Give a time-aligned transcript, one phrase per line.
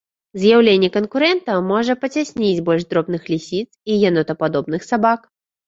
[0.43, 5.33] З'яўленне канкурэнта можа пацясніць больш дробных лісіц і янотападобных сабак.